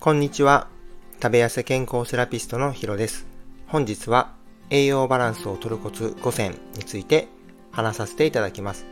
[0.00, 0.68] こんにちは。
[1.20, 3.26] 食べ痩せ健康セラピストのヒロです。
[3.66, 4.32] 本日は
[4.70, 7.26] 栄養バランスを取るコツ5選について
[7.72, 8.86] 話させていただきます。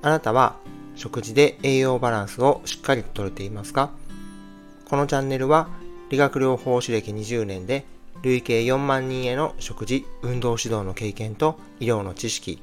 [0.00, 0.56] あなたは
[0.96, 3.90] 食事で栄養バランスをしっかりと取れていますか？
[4.88, 5.68] このチャンネルは
[6.08, 7.84] 理学療法士歴20年で
[8.22, 12.62] 累計4万人への食事、運動指導の経験と医療の知識、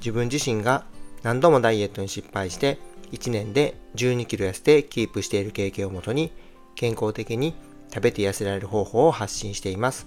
[0.00, 0.84] 自分自身が
[1.22, 2.78] 何度もダイエットに失敗して
[3.12, 6.30] 1年で12キロ痩せてキープしている経験をもとに
[6.74, 7.54] 健康的に
[7.92, 10.06] 食べて痩せられる方法を発信しています。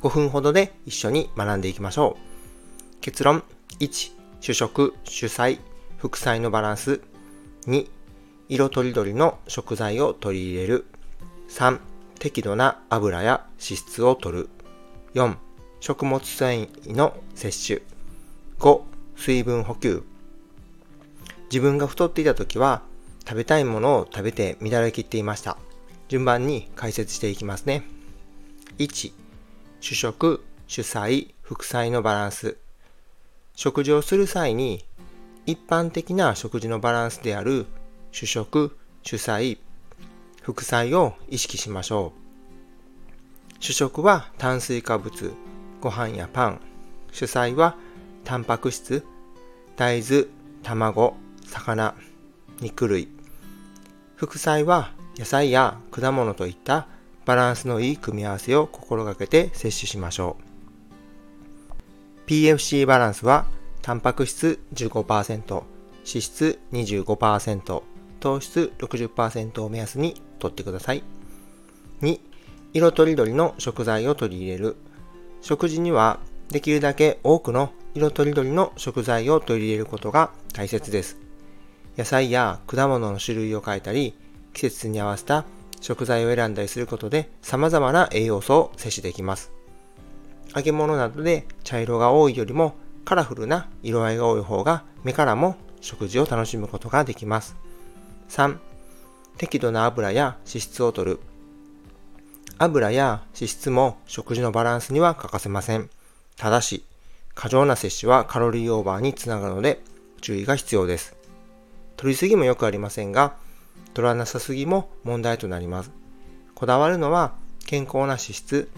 [0.00, 3.00] 5分ほどで一緒に学んでいきましょう。
[3.00, 3.42] 結論
[3.80, 5.60] 1、主食、主菜、
[5.98, 7.00] 副菜のバランス。
[7.66, 7.88] 2、
[8.48, 10.86] 色とりどりの食材を取り入れる。
[11.48, 11.80] 3、
[12.18, 14.48] 適度な油や脂質を取る。
[15.14, 15.36] 4、
[15.80, 17.82] 食物繊維の摂取。
[18.58, 18.82] 5、
[19.16, 20.02] 水分補給。
[21.50, 22.82] 自分が太っていた時は
[23.28, 25.56] 食べたいものを食べて乱れ切っていました。
[26.08, 27.82] 順番に解説していきますね。
[28.78, 29.12] 1、
[29.80, 32.56] 主食、主菜、副菜のバランス。
[33.54, 34.84] 食事をする際に
[35.46, 37.66] 一般的な食事のバランスである
[38.12, 39.58] 主食、主菜、
[40.42, 42.26] 副菜を意識しましょう。
[43.58, 45.32] 主食は炭水化物、
[45.80, 46.60] ご飯やパン。
[47.10, 47.76] 主菜は
[48.24, 49.04] タンパク質、
[49.76, 50.26] 大豆、
[50.62, 51.94] 卵、魚、
[52.60, 53.15] 肉類。
[54.16, 56.88] 副菜は野菜や果物といった
[57.26, 60.38] バランスのいい組み合わせを心がけて摂取しましょ
[62.26, 62.28] う。
[62.28, 63.46] PFC バランスは
[63.82, 65.64] タンパク質15%、脂
[66.04, 67.82] 質25%、
[68.18, 71.02] 糖質60%を目安にとってください。
[72.00, 72.18] 2、
[72.72, 74.76] 色とりどりの食材を取り入れる。
[75.42, 81.25] 食事にはできるだけ多くの色とりどりの食材を取り入れることが大切です。
[81.96, 84.14] 野菜や果物の種類を変えたり、
[84.52, 85.44] 季節に合わせた
[85.80, 89.52] 食材を選んだりすることで様々な栄養素を摂取できます。
[90.54, 92.74] 揚げ物などで茶色が多いよりも
[93.04, 97.56] カラフルな色合いが多い方が目からも食事を楽しむことができます。
[98.30, 98.58] 3.
[99.38, 101.20] 適度な油や脂質を摂る。
[102.58, 105.90] 油や脂質も食事のバランスには欠かせません。
[106.36, 106.84] ただし、
[107.34, 109.80] 過剰な摂取はカロリーオーバーにつながるので
[110.22, 111.14] 注意が必要です。
[111.96, 113.36] 取りすぎもよくありませんが、
[113.94, 115.90] 取らなさすぎも問題となります。
[116.54, 117.32] こだわるのは
[117.66, 118.70] 健康な脂質、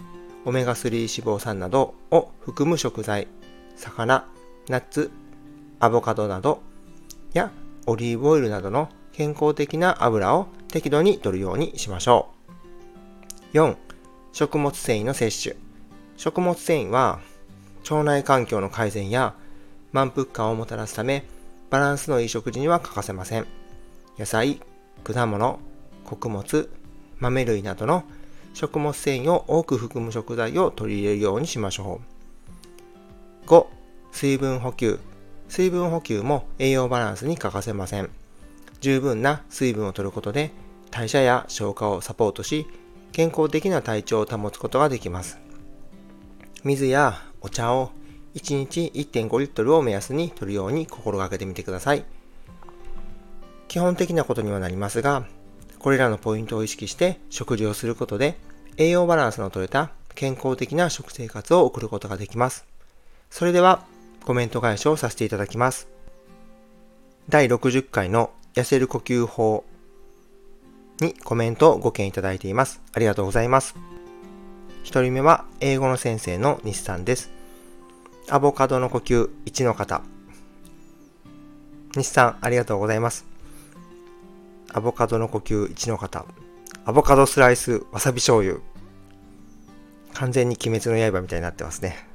[0.45, 3.27] オメガ3脂肪酸などを含む食材、
[3.75, 4.25] 魚、
[4.67, 5.11] ナッツ、
[5.79, 6.61] アボカドなど
[7.33, 7.51] や
[7.85, 12.29] オリーブオイルなどの健康的な油を適度に摂るようにしましょ
[13.53, 13.57] う。
[13.57, 13.75] 4.
[14.31, 15.55] 食物繊維の摂取。
[16.15, 17.19] 食物繊維は
[17.89, 19.33] 腸内環境の改善や
[19.91, 21.25] 満腹感をもたらすため
[21.69, 23.45] バランスのいい食事には欠かせません。
[24.17, 24.59] 野菜、
[25.03, 25.59] 果物、
[26.03, 26.69] 穀物、
[27.19, 28.03] 豆類などの
[28.53, 32.01] 食物繊維を多く含む食材を取り入れるようにしましょ
[33.45, 33.47] う。
[33.47, 33.65] 5.
[34.11, 34.99] 水分補給。
[35.47, 38.09] 水分補給も栄養バランスに欠かせません。
[38.81, 40.51] 十分な水分を取ることで
[40.91, 42.67] 代謝や消化をサポートし、
[43.11, 45.39] 健康的な体調を保つことができます。
[46.63, 47.91] 水やお茶を
[48.35, 52.05] 1日1.5リットルを目安に取るように心がけてみてください。
[53.67, 55.25] 基本的なことにはなりますが、
[55.77, 58.37] これらのポイントを意識して食事をすることで
[58.77, 62.65] 栄養バランスの取れた健康的な食生活を送ることができます。
[63.29, 63.85] それでは
[64.25, 65.87] コメント返しをさせていただきます。
[67.29, 69.63] 第60回の痩せる呼吸法
[70.99, 72.81] にコメントをご見いただいています。
[72.93, 73.75] ありがとうございます。
[74.83, 77.38] 一人目は英語の先生の西さんです。
[78.31, 80.03] アボカドの呼吸1の方。
[81.95, 83.25] 西さん、ありがとうございます。
[84.71, 86.25] アボカドの呼吸1の方。
[86.85, 88.59] アボカドスライスわさび醤油。
[90.13, 92.07] 完全に鬼滅の刃みたいになってますね。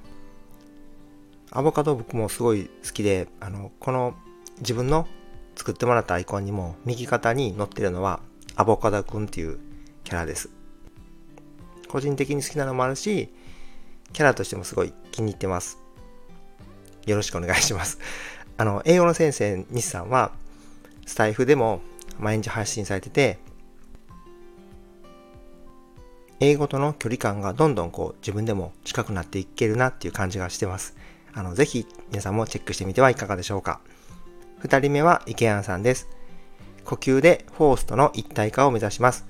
[1.51, 4.15] アボカド僕もすごい好きで、あの、この
[4.59, 5.09] 自分の
[5.57, 8.21] 作ってもらったアイコンにも右肩に載ってるのは
[8.55, 9.59] アボカドくんっていう
[10.05, 10.49] キャラです。
[11.89, 13.35] 個人的に好きなのもあるし、
[14.13, 15.84] キャラとしてもすごい気に入ってます。
[17.07, 17.99] よろしくお願いします。
[18.57, 20.33] あの、英語の先生、西さんは、
[21.07, 21.81] スタイフでも
[22.19, 23.39] 毎日発信されてて、
[26.41, 30.95] 英語との距離感がどんどんこう自分でも近くなっていけるなっていう感じがしてます。
[31.33, 33.81] あの、ぜひ皆さんもチェックしてみてはいかがでしょうか。
[34.59, 36.09] 二人目は池谷さんです。
[36.85, 39.27] 呼吸でフォースとの一体化を目指します。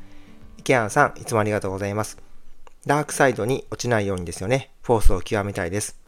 [0.58, 2.18] 池谷さん、いつもありがとうございます。
[2.86, 4.70] ダークサイドに落ちないようにですよね。
[4.82, 6.03] フォースを極めたいです。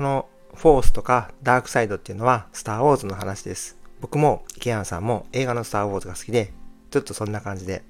[0.00, 3.76] このフォースとかダークサイドっていうのはスターウォーズの話です。
[4.00, 6.54] 僕も池谷さんも映画のスターウォーズが好きで
[6.90, 7.82] ちょっとそんな感じで、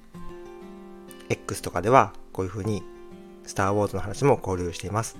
[1.29, 2.83] X とかではこういう風に
[3.45, 5.17] スター・ウォーズの話も交流しています。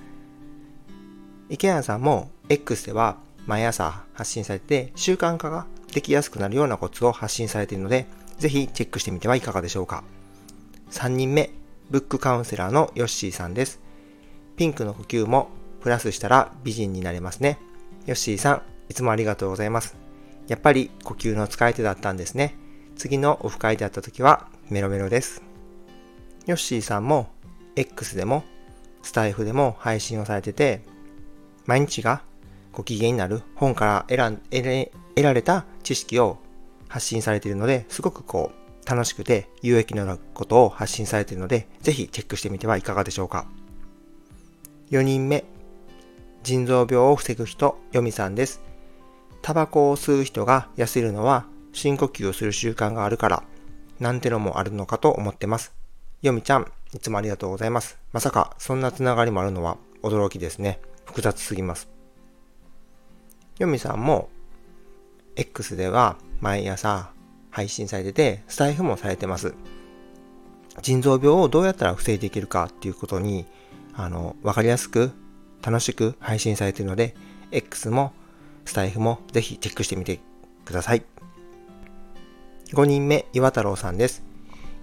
[1.47, 8.05] 池谷さんも X では毎朝発信されて習慣化ができやすくなるようなコツを発信されているので、
[8.37, 10.03] ぜひチェックしてみてはいかがでしょうか。
[10.89, 11.51] 3人目、
[11.89, 13.79] ブックカウンセラーのヨッシーさんです。
[14.57, 17.59] ピンクの呼吸もプラスしたら美人になれますね。
[18.05, 19.95] ヨッシーさん、いつもありがとうございます。
[20.47, 22.55] やっぱり呼吸の使い手だったんですね。
[22.95, 25.41] 次のオフ会で会った時はメロメロです。
[26.45, 27.29] ヨッシーさんも
[27.75, 28.43] X でも
[29.01, 30.81] スタイフでも配信をされてて、
[31.65, 32.21] 毎日が
[32.71, 36.37] ご機嫌になる本から選ん得られた知識を
[36.87, 43.45] 発信されているので、すごくこう楽しくて有益なことを発信されているので、ぜひチェックしてみてはいかがでしょうか。
[44.89, 45.45] 4人目、
[46.43, 48.61] 腎臓病を防ぐ人、ヨミさんです。
[49.43, 53.43] タバコを吸う人が痩せるのは深呼吸をする習慣があるから、
[53.99, 55.73] なんてのもあるのかと思ってます。
[56.23, 57.99] ヨミちゃん、いつもありがとうございます。
[58.11, 60.79] まさかそんなつながりもあるのは驚きですね。
[61.05, 61.89] 複雑すぎます。
[63.59, 64.29] ヨミさんも
[65.35, 67.11] X では毎朝
[67.51, 69.53] 配信されてて、スタイフもされてます。
[70.81, 73.45] 腎臓病をどうやったら防いでいけるかっていうことに、
[73.93, 75.11] あの、わかりやすく
[75.61, 77.15] 楽しく配信されているので、
[77.51, 78.13] X も
[78.65, 80.19] スタイフもぜひチェックしてみて
[80.65, 81.03] ください。
[82.73, 84.23] 5人目、岩太郎さんです。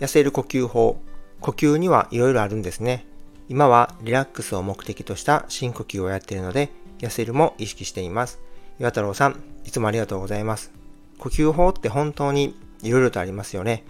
[0.01, 1.01] 痩せる呼吸法。
[1.41, 3.07] 呼吸にはいろいろあるんですね。
[3.49, 8.41] 今はリラックスを目的とした深呼吸をやっているので、痩せるも意識しています。
[8.79, 10.71] 岩太郎さん、いつもありがとうございます。
[11.19, 13.85] 呼吸法って本当にいろいろとありますよね。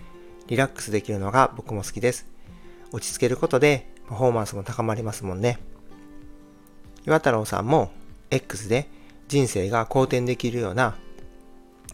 [0.46, 2.26] リラックスできるのが僕も好きです。
[2.93, 5.58] 落ち着けることでパフォーマンスも高まりますもんね。
[7.08, 7.90] 岩太郎さんも
[8.31, 8.87] X で
[9.28, 10.94] 人生が好転できるような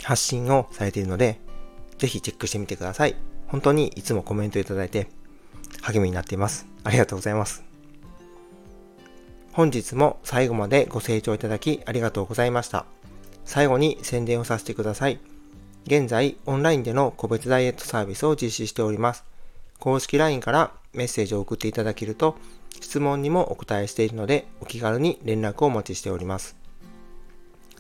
[0.03, 1.39] 発信をされているので、
[1.99, 3.15] ぜひチェックしてみてください。
[3.47, 5.07] 本当にいつもコメントいただいて
[5.83, 6.67] 励みになっています。
[6.83, 7.63] ありがとうございます。
[9.53, 12.85] 本日も最後までご清聴いただきありがとうございました。
[13.45, 15.21] 最後に宣伝をさせてください。
[15.87, 19.23] 現在、オンラインでの個別ダイエットサービスを実施しております。
[19.79, 22.37] 公式 LINE からメッセージを送っていただけると、
[22.81, 26.57] 質問にもお答えしているので、お気軽に連絡をお待ちしております。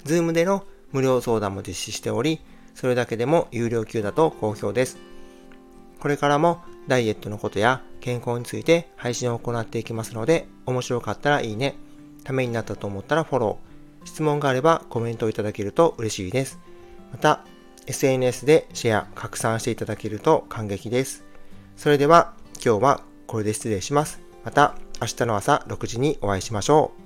[0.05, 2.41] Zoom での無料相談も実施しており、
[2.75, 4.99] それだけでも有料級だと好評です。
[6.01, 11.77] これからもダイエットのことや健康について配信を行っていきますので、面白かったらいいね、
[12.25, 16.59] ためになったと思ったらフォロー、質問があればコメントをいただけると嬉しいです。
[17.13, 17.45] また、
[17.87, 21.25] SNS でシェア、拡散していただけると感激です。
[21.77, 24.21] それでは今日はこれで失礼します。
[24.45, 27.04] また明日の朝6時にお会いしましょう。